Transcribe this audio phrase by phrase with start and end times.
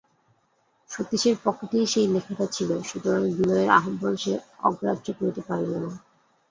[0.91, 4.33] সতীশের পকেটেই সেই লেখাটা ছিল, সুতরাং বিনয়ের আহ্বান সে
[4.63, 5.91] অগ্রাহ্য করিতে পারিল না।